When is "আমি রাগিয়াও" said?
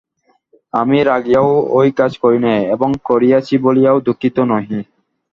0.73-1.49